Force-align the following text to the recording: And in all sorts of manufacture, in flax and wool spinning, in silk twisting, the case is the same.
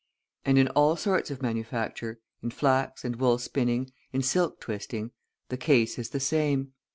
And 0.43 0.57
in 0.57 0.67
all 0.69 0.95
sorts 0.95 1.29
of 1.29 1.43
manufacture, 1.43 2.19
in 2.41 2.49
flax 2.49 3.05
and 3.05 3.17
wool 3.17 3.37
spinning, 3.37 3.91
in 4.11 4.23
silk 4.23 4.59
twisting, 4.59 5.11
the 5.49 5.57
case 5.57 5.99
is 5.99 6.09
the 6.09 6.19
same. 6.19 6.73